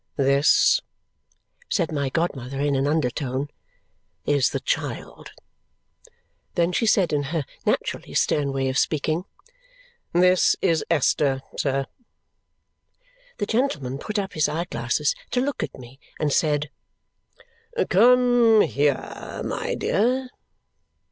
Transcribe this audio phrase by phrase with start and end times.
[0.17, 0.81] "This,"
[1.69, 3.51] said my godmother in an undertone,
[4.25, 5.31] "is the child."
[6.55, 9.25] Then she said in her naturally stern way of speaking,
[10.11, 11.85] "This is Esther, sir."
[13.37, 16.71] The gentleman put up his eye glasses to look at me and said,
[17.89, 20.29] "Come here, my dear!"